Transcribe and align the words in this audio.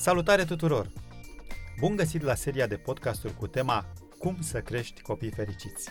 Salutare 0.00 0.44
tuturor! 0.44 0.90
Bun 1.78 1.96
găsit 1.96 2.22
la 2.22 2.34
seria 2.34 2.66
de 2.66 2.76
podcasturi 2.76 3.34
cu 3.34 3.46
tema 3.46 3.92
Cum 4.18 4.40
să 4.40 4.60
crești 4.60 5.02
copii 5.02 5.30
fericiți. 5.30 5.88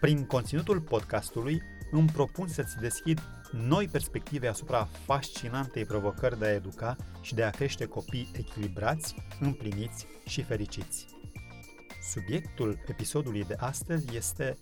Prin 0.00 0.26
conținutul 0.26 0.80
podcastului 0.80 1.62
îmi 1.90 2.08
propun 2.08 2.48
să-ți 2.48 2.78
deschid 2.78 3.20
noi 3.52 3.88
perspective 3.88 4.48
asupra 4.48 4.84
fascinantei 4.84 5.84
provocări 5.84 6.38
de 6.38 6.44
a 6.44 6.52
educa 6.52 6.96
și 7.20 7.34
de 7.34 7.42
a 7.42 7.50
crește 7.50 7.86
copii 7.86 8.30
echilibrați, 8.32 9.14
împliniți 9.40 10.06
și 10.26 10.42
fericiți. 10.42 11.06
Subiectul 12.12 12.78
episodului 12.86 13.44
de 13.44 13.54
astăzi 13.58 14.16
este 14.16 14.58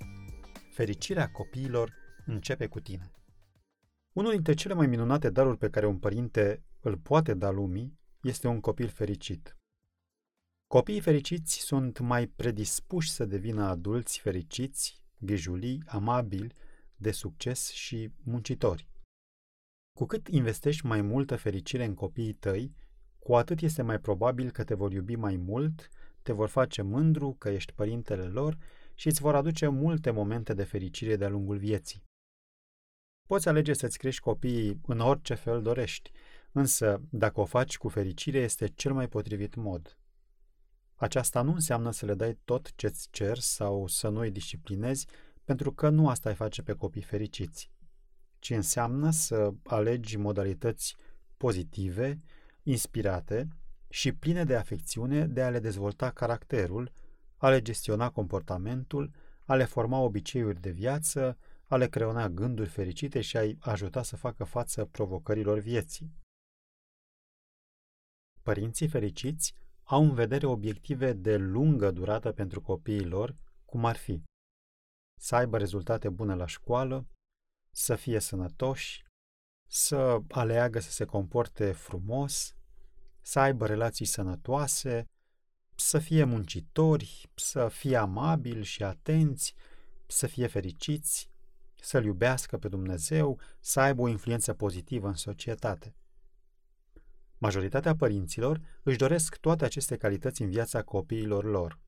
Fericirea 0.71 1.31
copiilor 1.31 1.93
începe 2.27 2.67
cu 2.67 2.81
tine. 2.81 3.11
Unul 4.13 4.33
dintre 4.33 4.55
cele 4.55 4.75
mai 4.75 4.87
minunate 4.87 5.31
daruri 5.31 5.59
pe 5.59 5.71
care 5.71 5.87
un 5.87 5.99
părinte 5.99 6.63
îl 6.81 6.97
poate 6.97 7.35
da 7.35 7.51
lumii 7.51 8.01
este 8.23 8.49
un 8.49 8.61
copil 8.61 8.89
fericit. 8.89 9.57
Copiii 10.67 11.01
fericiți 11.01 11.55
sunt 11.59 11.99
mai 11.99 12.27
predispuși 12.27 13.11
să 13.11 13.25
devină 13.25 13.65
adulți 13.65 14.21
fericiți, 14.21 15.05
grijulii, 15.19 15.83
amabili, 15.87 16.55
de 16.97 17.11
succes 17.11 17.71
și 17.71 18.13
muncitori. 18.25 18.89
Cu 19.99 20.07
cât 20.07 20.29
investești 20.29 20.87
mai 20.87 21.01
multă 21.01 21.37
fericire 21.37 21.85
în 21.85 21.95
copiii 21.95 22.33
tăi, 22.33 22.75
cu 23.19 23.37
atât 23.37 23.61
este 23.61 23.83
mai 23.83 23.99
probabil 23.99 24.51
că 24.51 24.65
te 24.65 24.75
vor 24.75 24.93
iubi 24.93 25.17
mai 25.17 25.37
mult, 25.37 25.89
te 26.23 26.33
vor 26.33 26.49
face 26.49 26.83
mândru 26.83 27.35
că 27.39 27.49
ești 27.49 27.73
părintele 27.73 28.25
lor 28.25 28.59
și 28.95 29.07
îți 29.07 29.21
vor 29.21 29.35
aduce 29.35 29.69
multe 29.69 30.11
momente 30.11 30.55
de 30.55 30.65
fericire 30.65 31.17
de-a 31.17 31.29
lungul 31.29 31.59
vieții. 31.59 32.05
Poți 33.29 33.49
alege 33.49 33.73
să-ți 33.73 33.99
crești 33.99 34.21
copiii 34.21 34.81
în 34.87 35.01
orice 35.01 35.35
fel 35.35 35.63
dorești, 35.63 36.11
însă 36.53 37.01
dacă 37.11 37.41
o 37.41 37.45
faci 37.45 37.77
cu 37.79 37.89
fericire 37.89 38.39
este 38.39 38.67
cel 38.67 38.93
mai 38.93 39.09
potrivit 39.09 39.55
mod. 39.55 39.97
Aceasta 40.95 41.43
nu 41.43 41.53
înseamnă 41.53 41.91
să 41.91 42.07
le 42.07 42.15
dai 42.15 42.39
tot 42.45 42.73
ce-ți 42.77 43.09
cer 43.11 43.39
sau 43.39 43.87
să 43.87 44.09
nu 44.09 44.21
îi 44.21 44.31
disciplinezi, 44.31 45.07
pentru 45.45 45.73
că 45.73 45.89
nu 45.89 46.09
asta 46.09 46.29
îi 46.29 46.35
face 46.35 46.63
pe 46.63 46.73
copii 46.73 47.03
fericiți, 47.03 47.71
ci 48.39 48.51
înseamnă 48.51 49.11
să 49.11 49.53
alegi 49.63 50.17
modalități 50.17 50.97
pozitive, 51.37 52.19
inspirate 52.63 53.49
și 53.89 54.13
pline 54.13 54.45
de 54.45 54.57
afecțiune 54.57 55.27
de 55.27 55.43
a 55.43 55.51
le 55.51 55.59
dezvolta 55.59 56.11
caracterul, 56.11 56.93
a 57.37 57.49
le 57.49 57.63
gestiona 57.63 58.11
comportamentul, 58.11 59.11
a 59.45 59.55
le 59.55 59.65
forma 59.65 59.99
obiceiuri 59.99 60.61
de 60.61 60.71
viață, 60.71 61.39
a 61.67 61.77
le 61.77 61.89
creona 61.89 62.29
gânduri 62.29 62.69
fericite 62.69 63.21
și 63.21 63.37
a-i 63.37 63.57
ajuta 63.61 64.03
să 64.03 64.17
facă 64.17 64.45
față 64.45 64.85
provocărilor 64.85 65.59
vieții. 65.59 66.22
Părinții 68.43 68.89
fericiți 68.89 69.55
au 69.85 70.03
în 70.03 70.15
vedere 70.15 70.47
obiective 70.47 71.13
de 71.13 71.37
lungă 71.37 71.91
durată 71.91 72.33
pentru 72.33 72.61
copiii 72.61 73.05
lor, 73.05 73.37
cum 73.65 73.85
ar 73.85 73.97
fi 73.97 74.23
să 75.21 75.35
aibă 75.35 75.59
rezultate 75.59 76.09
bune 76.09 76.35
la 76.35 76.47
școală, 76.47 77.07
să 77.71 77.95
fie 77.95 78.19
sănătoși, 78.19 79.05
să 79.69 80.19
aleagă 80.29 80.81
să 80.81 80.91
se 80.91 81.05
comporte 81.05 81.73
frumos, 81.73 82.57
să 83.21 83.39
aibă 83.39 83.67
relații 83.67 84.05
sănătoase, 84.05 85.07
să 85.75 85.99
fie 85.99 86.25
muncitori, 86.25 87.31
să 87.35 87.69
fie 87.69 87.97
amabili 87.97 88.65
și 88.65 88.83
atenți, 88.83 89.55
să 90.07 90.27
fie 90.27 90.47
fericiți, 90.47 91.31
să-L 91.81 92.05
iubească 92.05 92.59
pe 92.59 92.69
Dumnezeu, 92.69 93.41
să 93.61 93.81
aibă 93.81 94.03
o 94.03 94.09
influență 94.09 94.55
pozitivă 94.55 95.09
în 95.09 95.15
societate. 95.15 95.95
Majoritatea 97.43 97.97
părinților 97.97 98.61
își 98.83 98.99
doresc 98.99 99.37
toate 99.37 99.65
aceste 99.65 99.97
calități 99.97 100.43
în 100.43 100.51
viața 100.51 100.83
copiilor 100.83 101.45
lor, 101.45 101.79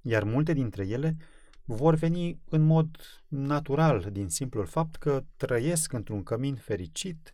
iar 0.00 0.24
multe 0.24 0.52
dintre 0.52 0.86
ele 0.86 1.16
vor 1.64 1.94
veni 1.94 2.40
în 2.44 2.62
mod 2.62 2.96
natural 3.28 4.08
din 4.12 4.28
simplul 4.28 4.66
fapt 4.66 4.96
că 4.96 5.24
trăiesc 5.36 5.92
într-un 5.92 6.22
cămin 6.22 6.54
fericit, 6.54 7.32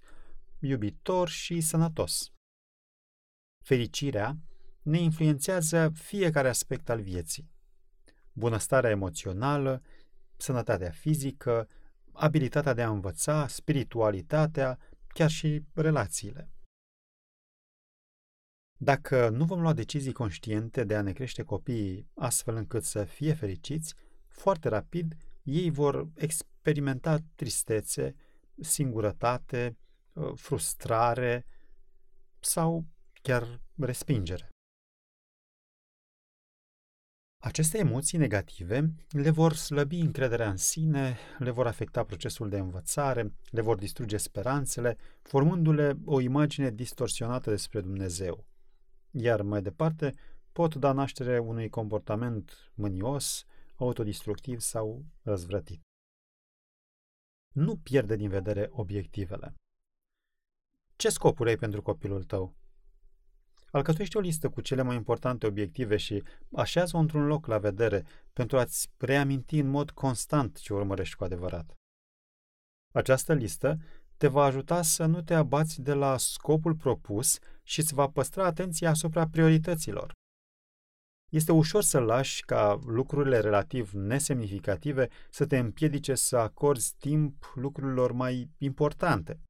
iubitor 0.59 1.29
și 1.29 1.61
sănătos. 1.61 2.33
Fericirea 3.65 4.37
ne 4.83 4.99
influențează 4.99 5.93
fiecare 5.95 6.49
aspect 6.49 6.89
al 6.89 7.01
vieții. 7.01 7.51
Bunăstarea 8.33 8.91
emoțională, 8.91 9.83
sănătatea 10.37 10.91
fizică, 10.91 11.69
abilitatea 12.13 12.75
de 12.75 12.83
a 12.83 12.91
învăța, 12.91 13.47
spiritualitatea, 13.47 14.79
chiar 15.07 15.31
și 15.31 15.65
relațiile. 15.73 16.54
Dacă 18.79 19.29
nu 19.29 19.45
vom 19.45 19.61
lua 19.61 19.73
decizii 19.73 20.13
conștiente 20.13 20.85
de 20.85 20.97
a 20.97 21.03
ne 21.03 21.13
crește 21.13 21.43
copiii 21.43 22.09
astfel 22.15 22.57
încât 22.57 22.85
să 22.85 23.05
fie 23.05 23.35
fericiți, 23.35 23.95
foarte 24.29 24.69
rapid 24.69 25.17
ei 25.43 25.71
vor 25.71 26.09
experimenta 26.15 27.19
tristețe, 27.35 28.15
singurătate, 28.61 29.77
uh, 30.13 30.33
frustrare 30.35 31.47
sau 32.41 32.85
chiar 33.23 33.61
respingere. 33.77 34.49
Aceste 37.43 37.79
emoții 37.79 38.19
negative 38.19 38.95
le 39.11 39.31
vor 39.31 39.53
slăbi 39.53 39.99
încrederea 39.99 40.51
în 40.51 40.57
sine, 40.57 41.19
le 41.39 41.51
vor 41.51 41.67
afecta 41.67 42.05
procesul 42.05 42.49
de 42.49 42.59
învățare, 42.59 43.35
le 43.51 43.61
vor 43.61 43.77
distruge 43.77 44.17
speranțele, 44.17 44.97
formându-le 45.23 45.99
o 46.05 46.21
imagine 46.21 46.71
distorsionată 46.71 47.51
despre 47.51 47.81
Dumnezeu. 47.81 48.45
Iar 49.17 49.43
mai 49.43 49.63
departe, 49.63 50.15
pot 50.53 50.75
da 50.75 50.93
naștere 50.93 51.39
unui 51.39 51.69
comportament 51.69 52.73
mânios, 52.75 53.45
autodistructiv 53.77 54.61
sau 54.61 55.05
răzvrătit. 55.23 55.83
Nu 57.55 57.77
pierde 57.77 58.17
din 58.17 58.29
vedere 58.29 58.69
obiectivele. 58.71 59.55
Ce 60.97 61.09
scopuri 61.09 61.49
ai 61.49 61.57
pentru 61.57 61.83
copilul 61.83 62.25
tău? 62.25 62.55
Alcătuiește 63.71 64.19
o 64.19 64.21
listă 64.21 64.49
cu 64.49 64.61
cele 64.61 64.83
mai 64.83 64.97
importante 64.97 65.47
obiective 65.47 65.97
și 65.97 66.23
așează-o 66.53 67.01
într-un 67.01 67.27
loc 67.27 67.47
la 67.47 67.59
vedere 67.59 68.05
pentru 68.33 68.59
a-ți 68.59 68.91
reaminti 68.99 69.59
în 69.59 69.69
mod 69.69 69.91
constant 69.91 70.59
ce 70.59 70.73
urmărești 70.73 71.17
cu 71.17 71.25
adevărat. 71.25 71.75
Această 72.93 73.35
listă 73.35 73.79
te 74.17 74.29
va 74.29 74.45
ajuta 74.45 74.83
să 74.83 75.07
nu 75.07 75.23
te 75.23 75.35
abați 75.35 75.81
de 75.81 75.93
la 75.93 76.17
scopul 76.17 76.75
propus 76.75 77.39
și 77.67 77.81
îți 77.81 77.95
va 77.95 78.09
păstra 78.09 78.45
atenția 78.45 78.91
asupra 78.91 79.29
priorităților. 79.29 80.13
Este 81.31 81.53
ușor 81.53 81.83
să 81.83 81.99
lași 81.99 82.45
ca 82.45 82.81
lucrurile 82.87 83.39
relativ 83.41 83.93
nesemnificative 83.93 85.09
să 85.31 85.47
te 85.47 85.59
împiedice 85.59 86.15
să 86.15 86.37
acorzi 86.37 86.95
timp 86.99 87.53
lucrurilor 87.55 88.13
mai 88.13 88.51
importante. 88.59 89.41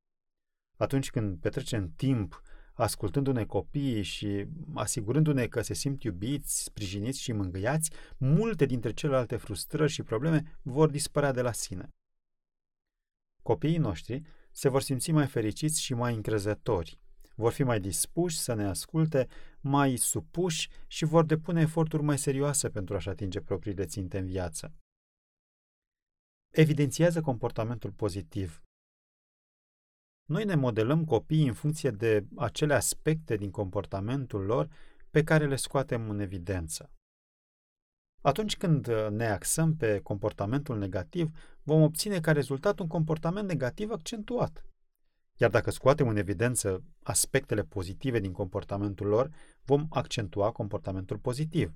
Atunci 0.77 1.11
când 1.11 1.41
petrecem 1.41 1.93
timp 1.97 2.43
ascultându-ne 2.75 3.45
copiii 3.45 4.03
și 4.03 4.47
asigurându-ne 4.75 5.47
că 5.47 5.61
se 5.61 5.75
simt 5.75 6.03
iubiți, 6.03 6.63
sprijiniți 6.63 7.21
și 7.21 7.33
mângâiați, 7.33 7.91
multe 8.17 8.65
dintre 8.65 8.93
celelalte 8.93 9.37
frustrări 9.37 9.93
și 9.93 10.03
probleme 10.03 10.59
vor 10.63 10.91
dispărea 10.91 11.33
de 11.33 11.43
la 11.43 11.53
sine. 11.53 11.89
Copiii 13.43 13.77
noștri 13.77 14.23
se 14.51 14.69
vor 14.69 14.83
simți 14.83 15.11
mai 15.11 15.27
fericiți 15.27 15.83
și 15.83 15.95
mai 15.95 16.15
încrezători, 16.15 16.99
vor 17.35 17.53
fi 17.53 17.63
mai 17.63 17.81
dispuși 17.81 18.39
să 18.39 18.55
ne 18.55 18.65
asculte, 18.65 19.29
mai 19.61 19.97
supuși 19.97 20.69
și 20.87 21.05
vor 21.05 21.25
depune 21.25 21.61
eforturi 21.61 22.03
mai 22.03 22.19
serioase 22.19 22.71
pentru 22.71 22.95
a-și 22.95 23.09
atinge 23.09 23.41
propriile 23.41 23.85
ținte 23.85 24.19
în 24.19 24.27
viață. 24.27 24.73
Evidențiază 26.51 27.21
comportamentul 27.21 27.93
pozitiv. 27.93 28.63
Noi 30.25 30.45
ne 30.45 30.55
modelăm 30.55 31.05
copiii 31.05 31.47
în 31.47 31.55
funcție 31.55 31.91
de 31.91 32.27
acele 32.37 32.75
aspecte 32.75 33.37
din 33.37 33.51
comportamentul 33.51 34.45
lor 34.45 34.71
pe 35.11 35.23
care 35.23 35.47
le 35.47 35.57
scoatem 35.57 36.11
în 36.11 36.19
evidență. 36.19 36.91
Atunci 38.23 38.57
când 38.57 38.87
ne 39.11 39.27
axăm 39.27 39.77
pe 39.77 40.01
comportamentul 40.01 40.79
negativ, 40.79 41.59
vom 41.63 41.83
obține 41.83 42.21
ca 42.21 42.33
rezultat 42.33 42.79
un 42.79 42.87
comportament 42.87 43.49
negativ 43.49 43.91
accentuat. 43.91 44.65
Iar 45.37 45.51
dacă 45.51 45.71
scoatem 45.71 46.09
în 46.09 46.17
evidență 46.17 46.85
aspectele 47.03 47.65
pozitive 47.65 48.19
din 48.19 48.33
comportamentul 48.33 49.07
lor, 49.07 49.31
vom 49.65 49.87
accentua 49.91 50.53
comportamentul 50.53 51.19
pozitiv. 51.19 51.75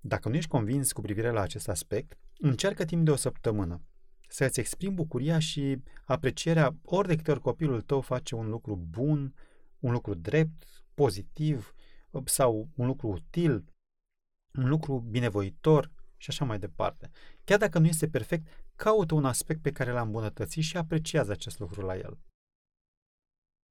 Dacă 0.00 0.28
nu 0.28 0.34
ești 0.34 0.50
convins 0.50 0.92
cu 0.92 1.00
privire 1.00 1.30
la 1.30 1.40
acest 1.40 1.68
aspect, 1.68 2.18
încearcă 2.38 2.84
timp 2.84 3.04
de 3.04 3.10
o 3.10 3.16
săptămână 3.16 3.82
să 4.28 4.44
îți 4.44 4.60
exprimi 4.60 4.94
bucuria 4.94 5.38
și 5.38 5.82
aprecierea 6.04 6.76
ori 6.82 7.08
de 7.08 7.16
câte 7.16 7.30
ori 7.30 7.40
copilul 7.40 7.80
tău 7.80 8.00
face 8.00 8.34
un 8.34 8.48
lucru 8.48 8.76
bun, 8.76 9.34
un 9.78 9.92
lucru 9.92 10.14
drept, 10.14 10.84
pozitiv 10.94 11.74
sau 12.24 12.68
un 12.74 12.86
lucru 12.86 13.08
util, 13.08 13.64
un 14.54 14.68
lucru 14.68 14.98
binevoitor 14.98 15.90
și 16.16 16.30
așa 16.30 16.44
mai 16.44 16.58
departe. 16.58 17.10
Chiar 17.44 17.58
dacă 17.58 17.78
nu 17.78 17.86
este 17.86 18.08
perfect, 18.08 18.63
caută 18.76 19.14
un 19.14 19.24
aspect 19.24 19.62
pe 19.62 19.72
care 19.72 19.90
l-a 19.90 20.00
îmbunătățit 20.00 20.62
și 20.62 20.76
apreciază 20.76 21.32
acest 21.32 21.58
lucru 21.58 21.80
la 21.80 21.96
el. 21.96 22.18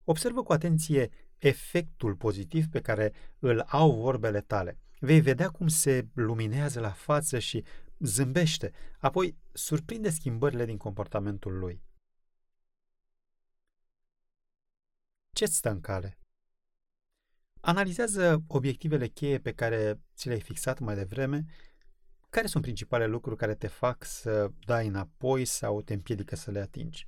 Observă 0.04 0.44
cu 0.44 0.54
atenție 0.54 1.10
efectul 1.38 2.16
pozitiv 2.16 2.66
pe 2.68 2.82
care 2.82 3.14
îl 3.40 3.60
au 3.60 4.02
vorbele 4.02 4.42
tale. 4.42 4.78
Vei 5.00 5.22
vedea 5.22 5.50
cum 5.50 5.68
se 5.68 6.08
luminează 6.14 6.80
la 6.80 6.92
față 6.92 7.40
și 7.40 7.64
zâmbește, 8.00 8.72
apoi 8.98 9.38
surprinde 9.52 10.10
schimbările 10.10 10.66
din 10.66 10.78
comportamentul 10.78 11.58
lui. 11.58 11.84
Ce-ți 15.32 15.56
stă 15.56 15.70
în 15.70 15.82
cale? 15.82 16.18
Analizează 17.62 18.44
obiectivele 18.48 19.08
cheie 19.08 19.40
pe 19.40 19.54
care 19.54 20.02
ți 20.16 20.28
le-ai 20.28 20.42
fixat 20.42 20.80
mai 20.80 20.96
devreme. 20.96 21.46
Care 22.34 22.48
sunt 22.48 22.64
principalele 22.64 23.10
lucruri 23.10 23.38
care 23.38 23.56
te 23.56 23.68
fac 23.68 24.04
să 24.04 24.52
dai 24.66 24.88
înapoi 24.88 25.46
sau 25.46 25.82
te 25.82 25.94
împiedică 25.94 26.36
să 26.36 26.52
le 26.52 26.60
atingi? 26.60 27.08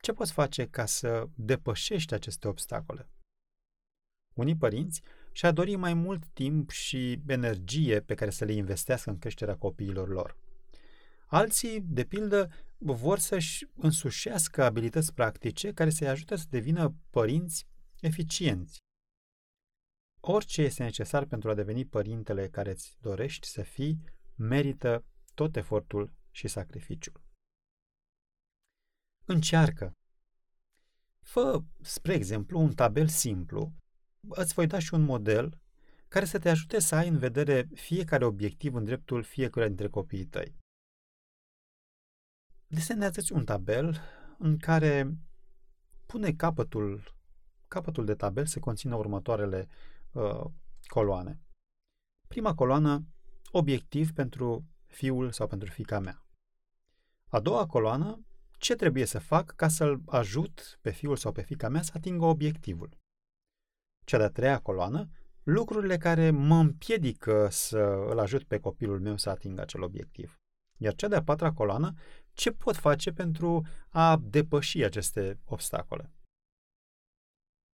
Ce 0.00 0.12
poți 0.12 0.32
face 0.32 0.66
ca 0.68 0.86
să 0.86 1.28
depășești 1.34 2.14
aceste 2.14 2.48
obstacole? 2.48 3.08
Unii 4.34 4.56
părinți 4.56 5.02
și-ar 5.32 5.52
dori 5.52 5.76
mai 5.76 5.94
mult 5.94 6.26
timp 6.26 6.70
și 6.70 7.22
energie 7.26 8.00
pe 8.00 8.14
care 8.14 8.30
să 8.30 8.44
le 8.44 8.52
investească 8.52 9.10
în 9.10 9.18
creșterea 9.18 9.56
copiilor 9.56 10.08
lor. 10.08 10.36
Alții, 11.26 11.80
de 11.80 12.04
pildă, 12.04 12.50
vor 12.78 13.18
să-și 13.18 13.66
însușească 13.74 14.64
abilități 14.64 15.14
practice 15.14 15.72
care 15.72 15.90
să-i 15.90 16.08
ajute 16.08 16.36
să 16.36 16.44
devină 16.50 16.94
părinți 17.10 17.66
eficienți. 18.00 18.83
Orice 20.26 20.62
este 20.62 20.82
necesar 20.82 21.24
pentru 21.24 21.50
a 21.50 21.54
deveni 21.54 21.84
părintele 21.84 22.48
care 22.48 22.70
îți 22.70 22.96
dorești 23.00 23.46
să 23.46 23.62
fii, 23.62 24.04
merită 24.34 25.04
tot 25.34 25.56
efortul 25.56 26.12
și 26.30 26.48
sacrificiul. 26.48 27.20
Încearcă. 29.24 29.92
Fă, 31.20 31.62
spre 31.80 32.12
exemplu, 32.14 32.60
un 32.60 32.72
tabel 32.72 33.08
simplu. 33.08 33.72
Îți 34.28 34.54
voi 34.54 34.66
da 34.66 34.78
și 34.78 34.94
un 34.94 35.02
model 35.02 35.60
care 36.08 36.24
să 36.24 36.38
te 36.38 36.48
ajute 36.48 36.78
să 36.78 36.94
ai 36.94 37.08
în 37.08 37.18
vedere 37.18 37.68
fiecare 37.74 38.24
obiectiv 38.24 38.74
în 38.74 38.84
dreptul 38.84 39.22
fiecare 39.22 39.66
dintre 39.66 39.88
copiii 39.88 40.26
tăi. 40.26 40.56
Desenează-ți 42.66 43.32
un 43.32 43.44
tabel 43.44 44.00
în 44.38 44.58
care 44.58 45.16
pune 46.06 46.32
capătul, 46.32 47.14
capătul 47.68 48.04
de 48.04 48.14
tabel 48.14 48.46
se 48.46 48.60
conține 48.60 48.94
următoarele 48.94 49.68
uh, 50.14 50.44
coloane. 50.86 51.40
Prima 52.28 52.54
coloană, 52.54 53.04
obiectiv 53.50 54.12
pentru 54.12 54.64
fiul 54.86 55.30
sau 55.30 55.46
pentru 55.46 55.70
fica 55.70 55.98
mea. 55.98 56.26
A 57.28 57.40
doua 57.40 57.66
coloană, 57.66 58.24
ce 58.58 58.74
trebuie 58.74 59.04
să 59.04 59.18
fac 59.18 59.50
ca 59.50 59.68
să-l 59.68 60.02
ajut 60.06 60.78
pe 60.80 60.90
fiul 60.90 61.16
sau 61.16 61.32
pe 61.32 61.42
fica 61.42 61.68
mea 61.68 61.82
să 61.82 61.92
atingă 61.94 62.24
obiectivul. 62.24 62.98
Cea 64.04 64.18
de-a 64.18 64.28
treia 64.28 64.58
coloană, 64.58 65.08
lucrurile 65.42 65.96
care 65.96 66.30
mă 66.30 66.56
împiedică 66.56 67.48
să 67.50 67.78
îl 68.08 68.18
ajut 68.18 68.44
pe 68.44 68.58
copilul 68.58 69.00
meu 69.00 69.16
să 69.16 69.30
atingă 69.30 69.60
acel 69.60 69.82
obiectiv. 69.82 70.38
Iar 70.76 70.94
cea 70.94 71.08
de-a 71.08 71.22
patra 71.22 71.52
coloană, 71.52 71.92
ce 72.32 72.50
pot 72.52 72.76
face 72.76 73.12
pentru 73.12 73.66
a 73.88 74.16
depăși 74.16 74.84
aceste 74.84 75.40
obstacole. 75.44 76.12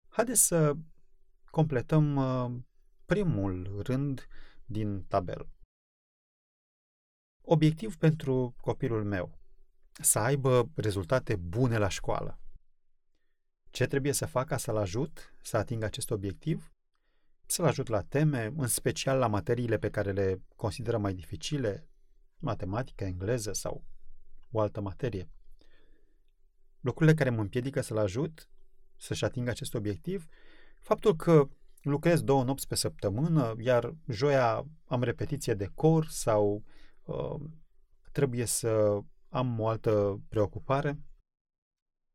Haideți 0.08 0.46
să 0.46 0.76
completăm 1.50 2.16
uh, 2.16 2.60
primul 3.06 3.82
rând 3.82 4.28
din 4.64 5.04
tabel. 5.04 5.48
Obiectiv 7.42 7.96
pentru 7.96 8.54
copilul 8.60 9.04
meu. 9.04 9.38
Să 9.92 10.18
aibă 10.18 10.70
rezultate 10.74 11.36
bune 11.36 11.78
la 11.78 11.88
școală. 11.88 12.40
Ce 13.70 13.86
trebuie 13.86 14.12
să 14.12 14.26
fac 14.26 14.46
ca 14.46 14.56
să-l 14.56 14.76
ajut 14.76 15.34
să 15.42 15.56
atingă 15.56 15.84
acest 15.84 16.10
obiectiv? 16.10 16.72
Să-l 17.46 17.64
ajut 17.64 17.88
la 17.88 18.02
teme, 18.02 18.52
în 18.56 18.66
special 18.66 19.18
la 19.18 19.26
materiile 19.26 19.78
pe 19.78 19.90
care 19.90 20.12
le 20.12 20.42
consideră 20.56 20.98
mai 20.98 21.14
dificile, 21.14 21.88
matematică, 22.38 23.04
engleză 23.04 23.52
sau 23.52 23.84
o 24.50 24.60
altă 24.60 24.80
materie. 24.80 25.30
Lucrurile 26.80 27.16
care 27.16 27.30
mă 27.30 27.40
împiedică 27.40 27.80
să-l 27.80 27.98
ajut 27.98 28.48
să-și 28.96 29.24
atingă 29.24 29.50
acest 29.50 29.74
obiectiv, 29.74 30.26
faptul 30.80 31.16
că 31.16 31.48
lucrez 31.82 32.22
două 32.22 32.44
nopți 32.44 32.66
pe 32.66 32.74
săptămână, 32.74 33.54
iar 33.58 33.94
joia 34.08 34.66
am 34.84 35.02
repetiție 35.02 35.54
de 35.54 35.70
cor 35.74 36.06
sau 36.06 36.64
uh, 37.04 37.40
trebuie 38.12 38.44
să 38.44 39.00
am 39.28 39.60
o 39.60 39.68
altă 39.68 40.22
preocupare. 40.28 41.00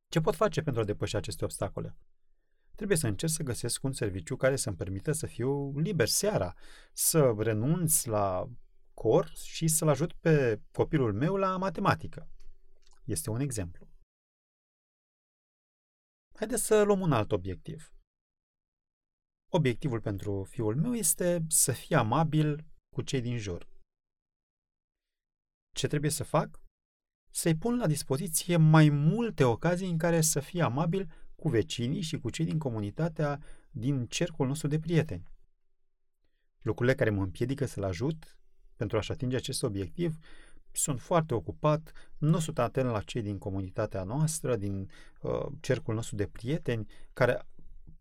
Ce 0.07 0.21
pot 0.21 0.35
face 0.35 0.61
pentru 0.61 0.81
a 0.81 0.85
depăși 0.85 1.15
aceste 1.15 1.43
obstacole? 1.43 1.97
Trebuie 2.75 2.97
să 2.97 3.07
încerc 3.07 3.31
să 3.31 3.43
găsesc 3.43 3.83
un 3.83 3.91
serviciu 3.91 4.35
care 4.35 4.55
să-mi 4.55 4.75
permită 4.75 5.11
să 5.11 5.25
fiu 5.25 5.79
liber 5.79 6.07
seara, 6.07 6.53
să 6.93 7.35
renunț 7.37 8.03
la 8.03 8.49
cor 8.93 9.31
și 9.35 9.67
să-l 9.67 9.87
ajut 9.87 10.13
pe 10.13 10.61
copilul 10.71 11.13
meu 11.13 11.35
la 11.35 11.57
matematică. 11.57 12.29
Este 13.03 13.29
un 13.29 13.39
exemplu. 13.39 13.87
Haideți 16.35 16.65
să 16.65 16.81
luăm 16.81 16.99
un 16.99 17.11
alt 17.11 17.31
obiectiv. 17.31 17.93
Obiectivul 19.55 20.01
pentru 20.01 20.43
fiul 20.43 20.75
meu 20.75 20.93
este 20.93 21.45
să 21.47 21.71
fie 21.71 21.95
amabil 21.95 22.65
cu 22.89 23.01
cei 23.01 23.21
din 23.21 23.37
jur. 23.37 23.67
Ce 25.75 25.87
trebuie 25.87 26.11
să 26.11 26.23
fac? 26.23 26.59
Să-i 27.31 27.55
pun 27.55 27.77
la 27.77 27.87
dispoziție 27.87 28.57
mai 28.57 28.89
multe 28.89 29.43
ocazii 29.43 29.89
în 29.89 29.97
care 29.97 30.21
să 30.21 30.39
fie 30.39 30.61
amabil 30.61 31.11
cu 31.35 31.49
vecinii 31.49 32.01
și 32.01 32.19
cu 32.19 32.29
cei 32.29 32.45
din 32.45 32.57
comunitatea 32.57 33.41
din 33.71 34.07
cercul 34.07 34.47
nostru 34.47 34.67
de 34.67 34.79
prieteni. 34.79 35.31
Lucrurile 36.61 36.95
care 36.95 37.09
mă 37.09 37.23
împiedică 37.23 37.65
să-l 37.65 37.83
ajut 37.83 38.37
pentru 38.75 38.97
a-și 38.97 39.11
atinge 39.11 39.35
acest 39.35 39.63
obiectiv 39.63 40.17
sunt 40.71 41.01
foarte 41.01 41.33
ocupat, 41.33 41.91
nu 42.17 42.39
sunt 42.39 42.59
atent 42.59 42.89
la 42.89 43.01
cei 43.01 43.21
din 43.21 43.37
comunitatea 43.37 44.03
noastră, 44.03 44.55
din 44.55 44.89
uh, 45.21 45.45
cercul 45.59 45.95
nostru 45.95 46.15
de 46.15 46.27
prieteni, 46.27 46.87
care 47.13 47.47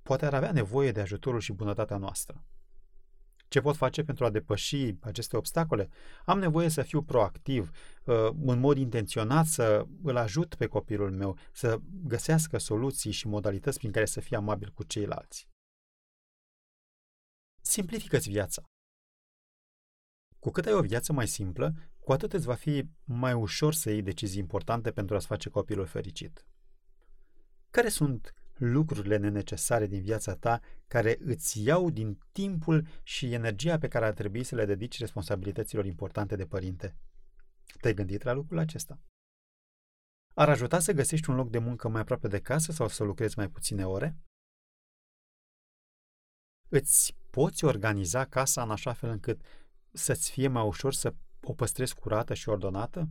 poate 0.03 0.27
ar 0.27 0.35
avea 0.35 0.53
nevoie 0.53 0.93
de 0.93 1.01
ajutorul 1.01 1.41
și 1.41 1.53
bunătatea 1.53 1.97
noastră. 1.97 2.45
Ce 3.49 3.61
pot 3.61 3.77
face 3.77 4.03
pentru 4.03 4.25
a 4.25 4.31
depăși 4.31 4.95
aceste 5.01 5.37
obstacole? 5.37 5.89
Am 6.25 6.39
nevoie 6.39 6.69
să 6.69 6.83
fiu 6.83 7.03
proactiv, 7.03 7.71
uh, 8.05 8.31
în 8.47 8.59
mod 8.59 8.77
intenționat 8.77 9.47
să 9.47 9.87
îl 10.03 10.17
ajut 10.17 10.55
pe 10.55 10.67
copilul 10.67 11.11
meu 11.11 11.39
să 11.53 11.79
găsească 12.05 12.59
soluții 12.59 13.11
și 13.11 13.27
modalități 13.27 13.79
prin 13.79 13.93
care 13.93 14.05
să 14.05 14.21
fie 14.21 14.37
amabil 14.37 14.71
cu 14.75 14.83
ceilalți. 14.83 15.49
Simplifică-ți 17.63 18.31
viața. 18.31 18.63
Cu 20.39 20.51
cât 20.51 20.67
ai 20.67 20.73
o 20.73 20.81
viață 20.81 21.13
mai 21.13 21.27
simplă, 21.27 21.75
cu 21.99 22.13
atât 22.13 22.33
îți 22.33 22.47
va 22.47 22.55
fi 22.55 22.89
mai 23.05 23.33
ușor 23.33 23.75
să 23.75 23.91
iei 23.91 24.03
decizii 24.03 24.41
importante 24.41 24.93
pentru 24.93 25.15
a-ți 25.15 25.27
face 25.27 25.49
copilul 25.49 25.87
fericit. 25.87 26.47
Care 27.71 27.89
sunt 27.89 28.35
lucrurile 28.65 29.17
nenecesare 29.17 29.87
din 29.87 30.03
viața 30.03 30.37
ta 30.37 30.61
care 30.87 31.19
îți 31.21 31.63
iau 31.63 31.91
din 31.91 32.19
timpul 32.33 32.87
și 33.03 33.33
energia 33.33 33.79
pe 33.79 33.89
care 33.89 34.05
ar 34.05 34.13
trebui 34.13 34.45
să 34.45 34.55
le 34.55 34.65
dedici 34.65 34.99
responsabilităților 34.99 35.85
importante 35.85 36.37
de 36.37 36.47
părinte? 36.47 36.97
Te-ai 37.81 37.95
gândit 37.95 38.23
la 38.23 38.33
lucrul 38.33 38.59
acesta? 38.59 39.01
Ar 40.35 40.49
ajuta 40.49 40.79
să 40.79 40.93
găsești 40.93 41.31
un 41.31 41.37
loc 41.37 41.51
de 41.51 41.59
muncă 41.59 41.89
mai 41.89 42.01
aproape 42.01 42.29
de 42.29 42.41
casă 42.41 42.73
sau 42.73 42.89
să 42.89 43.05
lucrezi 43.05 43.39
mai 43.39 43.49
puține 43.49 43.87
ore? 43.87 44.17
Îți 46.69 47.17
poți 47.31 47.65
organiza 47.65 48.25
casa 48.25 48.63
în 48.63 48.71
așa 48.71 48.93
fel 48.93 49.11
încât 49.11 49.41
să-ți 49.93 50.31
fie 50.31 50.49
mai 50.49 50.67
ușor 50.67 50.93
să 50.93 51.15
o 51.43 51.53
păstrezi 51.53 51.95
curată 51.95 52.35
și 52.35 52.49
ordonată? 52.49 53.09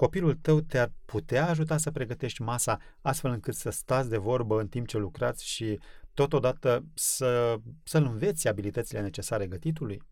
Copilul 0.00 0.34
tău 0.34 0.60
te-ar 0.60 0.92
putea 1.04 1.48
ajuta 1.48 1.76
să 1.76 1.90
pregătești 1.90 2.42
masa 2.42 2.80
astfel 3.00 3.30
încât 3.30 3.54
să 3.54 3.70
stați 3.70 4.08
de 4.08 4.16
vorbă 4.16 4.60
în 4.60 4.68
timp 4.68 4.86
ce 4.86 4.98
lucrați 4.98 5.46
și 5.46 5.78
totodată 6.14 6.84
să, 6.94 7.56
să-l 7.84 8.04
înveți 8.04 8.48
abilitățile 8.48 9.00
necesare 9.00 9.46
gătitului? 9.46 10.02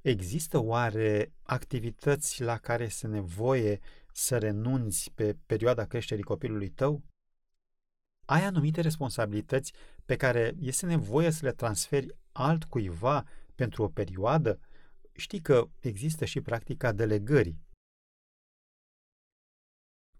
Există 0.00 0.58
oare 0.58 1.32
activități 1.42 2.42
la 2.42 2.56
care 2.56 2.84
este 2.84 3.06
nevoie 3.06 3.80
să 4.12 4.38
renunți 4.38 5.10
pe 5.14 5.36
perioada 5.46 5.84
creșterii 5.84 6.24
copilului 6.24 6.68
tău? 6.68 7.02
Ai 8.24 8.44
anumite 8.44 8.80
responsabilități 8.80 9.72
pe 10.04 10.16
care 10.16 10.54
este 10.58 10.86
nevoie 10.86 11.30
să 11.30 11.44
le 11.44 11.52
transferi 11.52 12.16
altcuiva 12.32 13.24
pentru 13.54 13.82
o 13.82 13.88
perioadă, 13.88 14.60
știi 15.12 15.40
că 15.40 15.68
există 15.80 16.24
și 16.24 16.40
practica 16.40 16.92
delegării. 16.92 17.62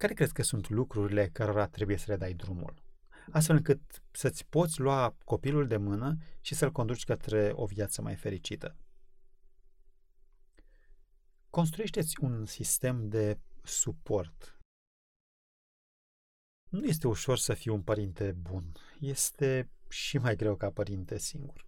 Care 0.05 0.17
crezi 0.17 0.33
că 0.33 0.43
sunt 0.43 0.69
lucrurile 0.69 1.29
cărora 1.29 1.67
trebuie 1.67 1.97
să 1.97 2.05
le 2.09 2.17
dai 2.17 2.33
drumul? 2.33 2.83
Astfel 3.31 3.57
încât 3.57 3.81
să-ți 4.11 4.47
poți 4.47 4.81
lua 4.81 5.17
copilul 5.25 5.67
de 5.67 5.77
mână 5.77 6.17
și 6.41 6.55
să-l 6.55 6.73
conduci 6.73 7.05
către 7.05 7.51
o 7.55 7.67
viață 7.67 8.03
mai 8.03 8.17
fericită. 8.17 8.77
Construiește-ți 11.51 12.15
un 12.21 12.45
sistem 12.45 13.09
de 13.09 13.39
suport. 13.63 14.59
Nu 16.69 16.85
este 16.85 17.07
ușor 17.07 17.39
să 17.39 17.55
fii 17.55 17.71
un 17.71 17.83
părinte 17.83 18.33
bun. 18.33 18.73
Este 19.01 19.71
și 19.89 20.19
mai 20.19 20.37
greu 20.37 20.57
ca 20.57 20.71
părinte 20.71 21.19
singur. 21.19 21.67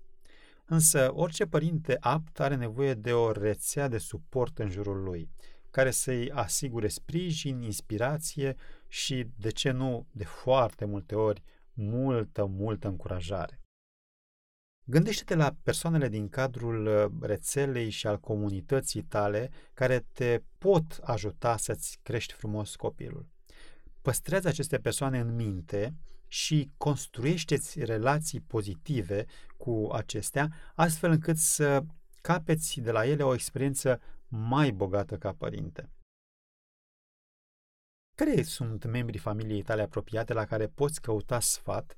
Însă, 0.64 1.12
orice 1.14 1.46
părinte 1.46 1.96
apt 2.00 2.40
are 2.40 2.54
nevoie 2.54 2.94
de 2.94 3.12
o 3.12 3.32
rețea 3.32 3.88
de 3.88 3.98
suport 3.98 4.58
în 4.58 4.70
jurul 4.70 5.02
lui, 5.02 5.30
care 5.76 5.90
să-i 5.90 6.30
asigure 6.30 6.88
sprijin, 6.88 7.62
inspirație 7.62 8.56
și, 8.88 9.28
de 9.36 9.50
ce 9.50 9.70
nu, 9.70 10.06
de 10.10 10.24
foarte 10.24 10.84
multe 10.84 11.14
ori, 11.14 11.42
multă, 11.72 12.44
multă 12.44 12.88
încurajare. 12.88 13.60
Gândește-te 14.84 15.34
la 15.34 15.56
persoanele 15.62 16.08
din 16.08 16.28
cadrul 16.28 16.86
uh, 16.86 17.28
rețelei 17.28 17.90
și 17.90 18.06
al 18.06 18.20
comunității 18.20 19.02
tale 19.02 19.50
care 19.74 20.06
te 20.12 20.42
pot 20.58 21.00
ajuta 21.02 21.56
să-ți 21.56 21.98
crești 22.02 22.32
frumos 22.32 22.76
copilul. 22.76 23.26
Păstrează 24.02 24.48
aceste 24.48 24.78
persoane 24.78 25.18
în 25.18 25.34
minte 25.34 25.94
și 26.28 26.70
construiește-ți 26.76 27.84
relații 27.84 28.40
pozitive 28.40 29.24
cu 29.56 29.88
acestea, 29.92 30.52
astfel 30.74 31.10
încât 31.10 31.36
să 31.36 31.82
capeți 32.20 32.80
de 32.80 32.90
la 32.90 33.06
ele 33.06 33.22
o 33.22 33.34
experiență 33.34 34.00
mai 34.36 34.70
bogată 34.70 35.16
ca 35.16 35.32
părinte. 35.32 35.90
Care 38.14 38.42
sunt 38.42 38.84
membrii 38.84 39.18
familiei 39.18 39.62
tale 39.62 39.82
apropiate 39.82 40.32
la 40.32 40.44
care 40.44 40.66
poți 40.66 41.00
căuta 41.00 41.40
sfat 41.40 41.94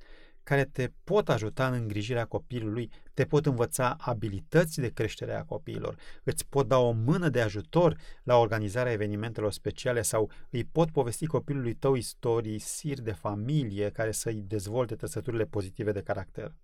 care 0.49 0.65
te 0.65 0.93
pot 1.05 1.29
ajuta 1.29 1.67
în 1.67 1.73
îngrijirea 1.73 2.27
copilului, 2.27 2.91
te 3.15 3.25
pot 3.25 3.47
învăța 3.47 3.97
abilități 3.99 4.81
de 4.81 4.89
creștere 4.89 5.35
a 5.35 5.45
copiilor, 5.45 5.97
îți 6.25 6.47
pot 6.47 6.69
da 6.69 6.79
o 6.79 6.91
mână 6.91 7.29
de 7.29 7.41
ajutor 7.41 7.97
la 8.23 8.37
organizarea 8.37 8.93
evenimentelor 8.93 9.53
speciale 9.53 10.03
sau 10.03 10.31
îi 10.51 10.65
pot 10.65 10.91
povesti 10.91 11.27
copilului 11.27 11.75
tău 11.75 11.95
istorii, 11.95 12.59
siri 12.59 13.03
de 13.03 13.13
familie 13.13 13.91
care 13.91 14.13
să-i 14.13 14.43
dezvolte 14.43 14.95
trăsăturile 14.97 15.45
pozitive 15.45 15.93
de 15.93 16.03
caracter. 16.03 16.55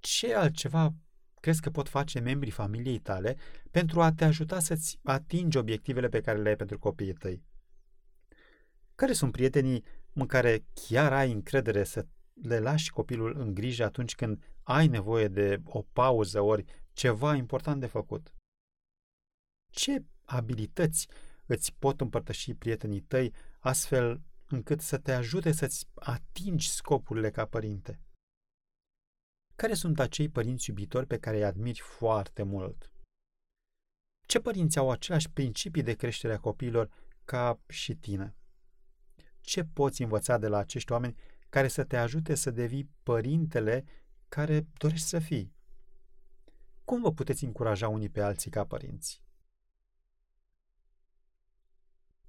Ce 0.00 0.34
altceva 0.34 0.94
crezi 1.42 1.60
că 1.60 1.70
pot 1.70 1.88
face 1.88 2.20
membrii 2.20 2.52
familiei 2.52 2.98
tale 2.98 3.36
pentru 3.70 4.02
a 4.02 4.12
te 4.12 4.24
ajuta 4.24 4.60
să-ți 4.60 4.98
atingi 5.02 5.56
obiectivele 5.56 6.08
pe 6.08 6.20
care 6.20 6.38
le 6.38 6.48
ai 6.48 6.56
pentru 6.56 6.78
copiii 6.78 7.12
tăi? 7.12 7.42
Care 8.94 9.12
sunt 9.12 9.32
prietenii 9.32 9.84
în 10.12 10.26
care 10.26 10.64
chiar 10.74 11.12
ai 11.12 11.32
încredere 11.32 11.84
să 11.84 12.06
le 12.42 12.58
lași 12.58 12.90
copilul 12.90 13.36
în 13.38 13.54
grijă 13.54 13.84
atunci 13.84 14.14
când 14.14 14.42
ai 14.62 14.86
nevoie 14.86 15.28
de 15.28 15.60
o 15.64 15.82
pauză 15.82 16.40
ori 16.40 16.64
ceva 16.92 17.34
important 17.34 17.80
de 17.80 17.86
făcut. 17.86 18.34
Ce 19.70 20.04
abilități 20.24 21.08
îți 21.46 21.74
pot 21.78 22.00
împărtăși 22.00 22.54
prietenii 22.54 23.00
tăi 23.00 23.34
astfel 23.58 24.20
încât 24.48 24.80
să 24.80 24.98
te 24.98 25.12
ajute 25.12 25.52
să-ți 25.52 25.86
atingi 25.94 26.70
scopurile 26.70 27.30
ca 27.30 27.44
părinte? 27.44 28.00
Care 29.62 29.74
sunt 29.74 30.00
acei 30.00 30.28
părinți 30.28 30.68
iubitori 30.68 31.06
pe 31.06 31.18
care 31.18 31.36
îi 31.36 31.44
admiri 31.44 31.80
foarte 31.80 32.42
mult? 32.42 32.92
Ce 34.26 34.40
părinți 34.40 34.78
au 34.78 34.90
aceleași 34.90 35.30
principii 35.30 35.82
de 35.82 35.94
creștere 35.94 36.32
a 36.32 36.38
copiilor 36.38 36.90
ca 37.24 37.60
și 37.68 37.94
tine? 37.94 38.36
ce 39.40 39.64
poți 39.64 40.02
învăța 40.02 40.38
de 40.38 40.48
la 40.48 40.58
acești 40.58 40.92
oameni 40.92 41.16
care 41.48 41.68
să 41.68 41.84
te 41.84 41.96
ajute 41.96 42.34
să 42.34 42.50
devii 42.50 42.90
părintele 43.02 43.84
care 44.28 44.66
dorești 44.76 45.06
să 45.06 45.18
fii? 45.18 45.54
Cum 46.84 47.00
vă 47.00 47.12
puteți 47.12 47.44
încuraja 47.44 47.88
unii 47.88 48.08
pe 48.08 48.20
alții 48.20 48.50
ca 48.50 48.64
părinți? 48.64 49.22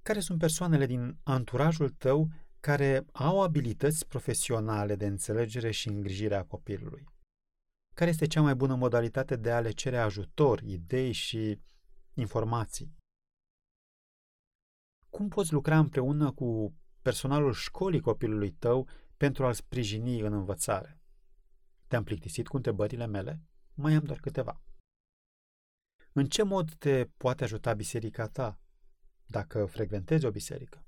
Care 0.02 0.20
sunt 0.20 0.38
persoanele 0.38 0.86
din 0.86 1.18
anturajul 1.22 1.88
tău 1.88 2.30
care 2.60 3.04
au 3.12 3.42
abilități 3.42 4.06
profesionale 4.06 4.96
de 4.96 5.06
înțelegere 5.06 5.70
și 5.70 5.88
îngrijire 5.88 6.34
a 6.34 6.44
copilului? 6.44 7.12
Care 7.94 8.10
este 8.10 8.26
cea 8.26 8.40
mai 8.40 8.54
bună 8.54 8.74
modalitate 8.74 9.36
de 9.36 9.50
a 9.50 9.60
le 9.60 9.70
cere 9.70 9.98
ajutor, 9.98 10.60
idei 10.60 11.12
și 11.12 11.60
informații? 12.14 12.96
Cum 15.10 15.28
poți 15.28 15.52
lucra 15.52 15.78
împreună 15.78 16.32
cu 16.32 16.74
personalul 17.02 17.52
școlii 17.52 18.00
copilului 18.00 18.50
tău 18.50 18.88
pentru 19.16 19.44
a-l 19.46 19.52
sprijini 19.52 20.20
în 20.20 20.32
învățare. 20.32 21.00
Te-am 21.86 22.04
plictisit 22.04 22.46
cu 22.46 22.56
întrebările 22.56 23.06
mele? 23.06 23.42
Mai 23.74 23.94
am 23.94 24.04
doar 24.04 24.20
câteva. 24.20 24.60
În 26.12 26.26
ce 26.26 26.42
mod 26.42 26.74
te 26.74 27.04
poate 27.04 27.44
ajuta 27.44 27.74
biserica 27.74 28.28
ta, 28.28 28.60
dacă 29.26 29.66
frecventezi 29.66 30.24
o 30.24 30.30
biserică? 30.30 30.86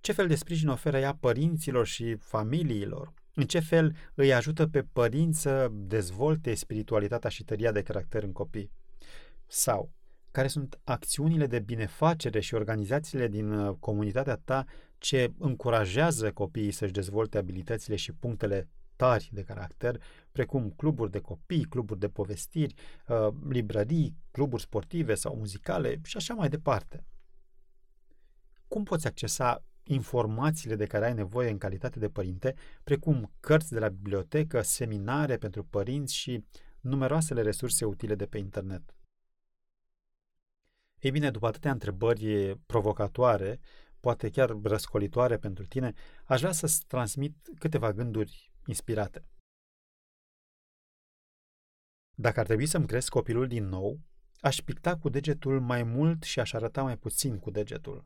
Ce 0.00 0.12
fel 0.12 0.26
de 0.28 0.34
sprijin 0.34 0.68
oferă 0.68 0.98
ea 0.98 1.16
părinților 1.16 1.86
și 1.86 2.16
familiilor? 2.16 3.19
În 3.40 3.46
ce 3.46 3.60
fel 3.60 3.96
îi 4.14 4.34
ajută 4.34 4.66
pe 4.66 4.82
părinți 4.82 5.40
să 5.40 5.68
dezvolte 5.72 6.54
spiritualitatea 6.54 7.30
și 7.30 7.44
tăria 7.44 7.72
de 7.72 7.82
caracter 7.82 8.22
în 8.22 8.32
copii? 8.32 8.72
Sau, 9.46 9.92
care 10.30 10.48
sunt 10.48 10.80
acțiunile 10.84 11.46
de 11.46 11.58
binefacere 11.58 12.40
și 12.40 12.54
organizațiile 12.54 13.28
din 13.28 13.52
uh, 13.52 13.76
comunitatea 13.78 14.36
ta 14.36 14.64
ce 14.98 15.32
încurajează 15.38 16.32
copiii 16.32 16.70
să-și 16.70 16.92
dezvolte 16.92 17.38
abilitățile 17.38 17.96
și 17.96 18.12
punctele 18.12 18.68
tari 18.96 19.28
de 19.32 19.42
caracter, 19.42 20.02
precum 20.32 20.70
cluburi 20.70 21.10
de 21.10 21.20
copii, 21.20 21.64
cluburi 21.64 22.00
de 22.00 22.08
povestiri, 22.08 22.74
uh, 23.08 23.28
librării, 23.48 24.16
cluburi 24.30 24.62
sportive 24.62 25.14
sau 25.14 25.36
muzicale 25.36 26.00
și 26.04 26.16
așa 26.16 26.34
mai 26.34 26.48
departe. 26.48 27.04
Cum 28.68 28.84
poți 28.84 29.06
accesa 29.06 29.64
informațiile 29.92 30.76
de 30.76 30.86
care 30.86 31.04
ai 31.04 31.14
nevoie 31.14 31.50
în 31.50 31.58
calitate 31.58 31.98
de 31.98 32.08
părinte, 32.08 32.54
precum 32.84 33.32
cărți 33.40 33.72
de 33.72 33.78
la 33.78 33.88
bibliotecă, 33.88 34.62
seminare 34.62 35.36
pentru 35.36 35.64
părinți 35.64 36.14
și 36.14 36.44
numeroasele 36.80 37.42
resurse 37.42 37.84
utile 37.84 38.14
de 38.14 38.26
pe 38.26 38.38
internet? 38.38 38.94
Ei 40.98 41.10
bine, 41.10 41.30
după 41.30 41.46
atâtea 41.46 41.70
întrebări 41.70 42.56
provocatoare, 42.66 43.60
poate 44.00 44.30
chiar 44.30 44.56
răscolitoare 44.62 45.38
pentru 45.38 45.66
tine, 45.66 45.92
aș 46.24 46.40
vrea 46.40 46.52
să-ți 46.52 46.84
transmit 46.86 47.36
câteva 47.58 47.92
gânduri 47.92 48.52
inspirate. 48.66 49.24
Dacă 52.14 52.40
ar 52.40 52.46
trebui 52.46 52.66
să-mi 52.66 52.86
cresc 52.86 53.08
copilul 53.08 53.46
din 53.46 53.64
nou, 53.64 54.00
aș 54.40 54.60
picta 54.60 54.96
cu 54.96 55.08
degetul 55.08 55.60
mai 55.60 55.82
mult 55.82 56.22
și 56.22 56.40
aș 56.40 56.52
arăta 56.52 56.82
mai 56.82 56.98
puțin 56.98 57.38
cu 57.38 57.50
degetul. 57.50 58.04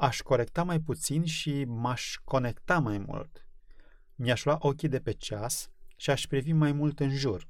Aș 0.00 0.20
corecta 0.20 0.62
mai 0.62 0.80
puțin 0.80 1.24
și 1.24 1.64
m-aș 1.64 2.16
conecta 2.24 2.78
mai 2.78 2.98
mult. 2.98 3.46
Mi-aș 4.14 4.44
lua 4.44 4.56
ochii 4.60 4.88
de 4.88 5.00
pe 5.00 5.12
ceas 5.12 5.70
și 5.96 6.10
aș 6.10 6.26
privi 6.26 6.52
mai 6.52 6.72
mult 6.72 7.00
în 7.00 7.16
jur. 7.16 7.48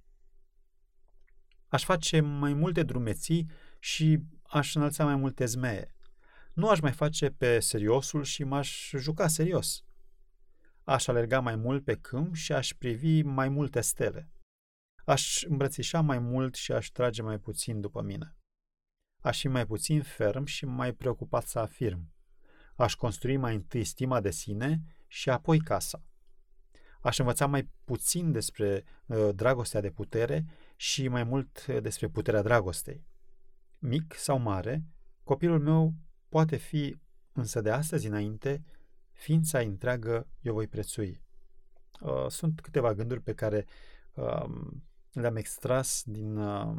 Aș 1.69 1.85
face 1.85 2.21
mai 2.21 2.55
multe 2.55 2.83
drumeții 2.83 3.51
și 3.79 4.19
aș 4.43 4.75
înălța 4.75 5.05
mai 5.05 5.17
multe 5.17 5.45
zmeie 5.45 5.95
nu 6.53 6.69
aș 6.69 6.81
mai 6.81 6.93
face 6.93 7.31
pe 7.31 7.61
seriosul 7.61 8.25
și 8.25 8.45
m-aș 8.45 8.91
juca 8.97 9.27
serios. 9.29 9.85
Aș 10.85 11.07
alerga 11.07 11.41
mai 11.41 11.57
mult 11.57 11.85
pe 11.85 11.97
câmp 11.97 12.35
și 12.35 12.53
aș 12.53 12.73
privi 12.75 13.23
mai 13.23 13.49
multe 13.49 13.81
stele. 13.81 14.31
Aș 15.05 15.43
îmbrățișa 15.43 16.01
mai 16.01 16.19
mult 16.19 16.55
și 16.55 16.73
aș 16.73 16.89
trage 16.89 17.23
mai 17.23 17.39
puțin 17.39 17.81
după 17.81 18.03
mine. 18.03 18.37
Aș 19.23 19.41
fi 19.41 19.49
mai 19.49 19.67
puțin 19.67 20.03
ferm 20.03 20.45
și 20.45 20.65
mai 20.65 20.93
preocupat 20.93 21.47
să 21.47 21.59
afirm. 21.59 22.13
Aș 22.81 22.95
construi 22.95 23.37
mai 23.37 23.55
întâi 23.55 23.85
stima 23.85 24.21
de 24.21 24.31
sine 24.31 24.81
și 25.07 25.31
apoi 25.31 25.59
casa. 25.59 26.03
Aș 27.01 27.19
învăța 27.19 27.47
mai 27.47 27.71
puțin 27.85 28.33
despre 28.33 28.85
uh, 29.07 29.29
dragostea 29.35 29.81
de 29.81 29.91
putere 29.91 30.45
și 30.77 31.09
mai 31.09 31.25
mult 31.25 31.67
uh, 31.69 31.81
despre 31.83 32.09
puterea 32.09 32.43
dragostei. 32.43 33.07
Mic 33.79 34.15
sau 34.15 34.39
mare, 34.39 34.85
copilul 35.23 35.61
meu 35.61 35.95
Poate 36.29 36.57
fi, 36.57 36.97
însă 37.33 37.61
de 37.61 37.71
astăzi 37.71 38.07
înainte, 38.07 38.65
ființa 39.13 39.59
întreagă 39.59 40.27
eu 40.41 40.53
voi 40.53 40.67
prețui. 40.67 41.23
Uh, 42.01 42.27
sunt 42.29 42.61
câteva 42.61 42.95
gânduri 42.95 43.21
pe 43.21 43.35
care 43.35 43.67
um, 44.15 44.85
le-am 45.13 45.37
extras 45.37 46.03
din 46.07 46.37
uh, 46.37 46.77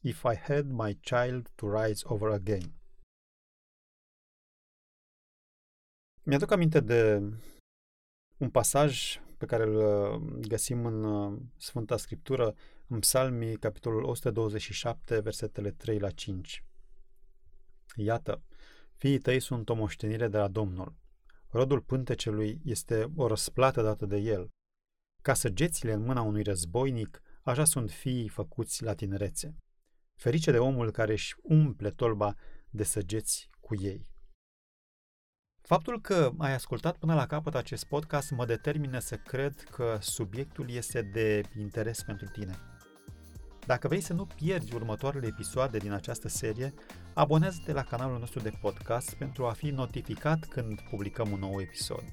If 0.00 0.22
I 0.32 0.36
Had 0.36 0.66
My 0.66 0.94
Child 0.94 1.50
to 1.54 1.82
Rise 1.82 2.02
Over 2.06 2.30
Again. 2.30 2.79
Mi-aduc 6.30 6.50
aminte 6.50 6.80
de 6.80 7.22
un 8.36 8.50
pasaj 8.50 9.20
pe 9.38 9.46
care 9.46 9.62
îl 9.62 9.74
uh, 9.74 10.38
găsim 10.48 10.86
în 10.86 11.04
uh, 11.04 11.38
Sfânta 11.56 11.96
Scriptură, 11.96 12.54
în 12.86 12.98
Psalmii, 12.98 13.56
capitolul 13.56 14.02
127, 14.02 15.20
versetele 15.20 15.70
3 15.70 15.98
la 15.98 16.10
5. 16.10 16.64
Iată, 17.96 18.42
Fiii 18.96 19.18
tăi 19.18 19.40
sunt 19.40 19.68
o 19.68 19.74
moștenire 19.74 20.28
de 20.28 20.36
la 20.36 20.48
Domnul. 20.48 20.94
Rodul 21.48 21.80
pântecelui 21.80 22.60
este 22.64 23.12
o 23.16 23.26
răsplată 23.26 23.82
dată 23.82 24.06
de 24.06 24.16
el. 24.16 24.48
Ca 25.22 25.34
săgețile 25.34 25.92
în 25.92 26.02
mâna 26.02 26.22
unui 26.22 26.42
războinic, 26.42 27.20
așa 27.42 27.64
sunt 27.64 27.90
fiii 27.90 28.28
făcuți 28.28 28.82
la 28.82 28.94
tinerețe. 28.94 29.56
Ferice 30.14 30.50
de 30.50 30.58
omul 30.58 30.90
care 30.90 31.12
își 31.12 31.34
umple 31.42 31.90
tolba 31.90 32.34
de 32.68 32.82
săgeți 32.82 33.48
cu 33.60 33.74
ei. 33.82 34.10
Faptul 35.70 36.00
că 36.00 36.32
ai 36.38 36.54
ascultat 36.54 36.96
până 36.96 37.14
la 37.14 37.26
capăt 37.26 37.54
acest 37.54 37.84
podcast 37.84 38.30
mă 38.30 38.46
determină 38.46 38.98
să 38.98 39.16
cred 39.16 39.60
că 39.70 39.98
subiectul 40.00 40.70
este 40.70 41.02
de 41.02 41.42
interes 41.58 42.02
pentru 42.02 42.26
tine. 42.26 42.58
Dacă 43.66 43.88
vrei 43.88 44.00
să 44.00 44.12
nu 44.12 44.26
pierzi 44.26 44.74
următoarele 44.74 45.26
episoade 45.26 45.78
din 45.78 45.92
această 45.92 46.28
serie, 46.28 46.74
abonează-te 47.14 47.72
la 47.72 47.82
canalul 47.82 48.18
nostru 48.18 48.40
de 48.40 48.52
podcast 48.60 49.14
pentru 49.14 49.46
a 49.46 49.52
fi 49.52 49.70
notificat 49.70 50.44
când 50.44 50.80
publicăm 50.80 51.32
un 51.32 51.38
nou 51.38 51.60
episod. 51.60 52.04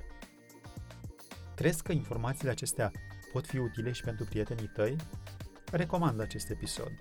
Crezi 1.56 1.84
că 1.84 1.92
informațiile 1.92 2.52
acestea 2.52 2.92
pot 3.32 3.46
fi 3.46 3.58
utile 3.58 3.92
și 3.92 4.04
pentru 4.04 4.26
prietenii 4.26 4.72
tăi? 4.74 4.96
Recomand 5.72 6.22
acest 6.22 6.50
episod. 6.50 6.92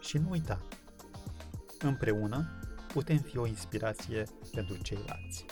Și 0.00 0.18
nu 0.18 0.30
uita, 0.30 0.60
împreună 1.80 2.58
putem 2.94 3.18
fi 3.18 3.38
o 3.38 3.46
inspirație 3.46 4.24
pentru 4.52 4.76
ceilalți. 4.82 5.44